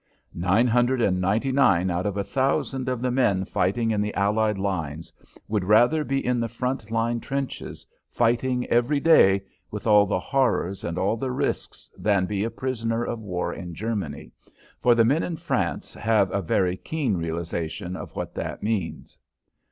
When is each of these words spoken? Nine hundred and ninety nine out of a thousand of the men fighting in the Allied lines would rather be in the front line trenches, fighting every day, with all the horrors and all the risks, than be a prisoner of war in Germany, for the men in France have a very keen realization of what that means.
Nine 0.33 0.65
hundred 0.65 0.99
and 0.99 1.21
ninety 1.21 1.51
nine 1.51 1.91
out 1.91 2.07
of 2.07 2.17
a 2.17 2.23
thousand 2.23 2.89
of 2.89 3.03
the 3.03 3.11
men 3.11 3.45
fighting 3.45 3.91
in 3.91 4.01
the 4.01 4.15
Allied 4.15 4.57
lines 4.57 5.13
would 5.47 5.63
rather 5.63 6.03
be 6.03 6.25
in 6.25 6.39
the 6.39 6.47
front 6.49 6.89
line 6.89 7.19
trenches, 7.19 7.85
fighting 8.09 8.65
every 8.65 8.99
day, 8.99 9.43
with 9.69 9.85
all 9.85 10.07
the 10.07 10.19
horrors 10.19 10.83
and 10.83 10.97
all 10.97 11.17
the 11.17 11.29
risks, 11.29 11.91
than 11.99 12.25
be 12.25 12.43
a 12.43 12.49
prisoner 12.49 13.03
of 13.03 13.19
war 13.19 13.53
in 13.53 13.75
Germany, 13.75 14.31
for 14.81 14.95
the 14.95 15.05
men 15.05 15.21
in 15.21 15.37
France 15.37 15.93
have 15.93 16.31
a 16.31 16.41
very 16.41 16.77
keen 16.77 17.15
realization 17.15 17.95
of 17.95 18.15
what 18.15 18.33
that 18.33 18.63
means. 18.63 19.19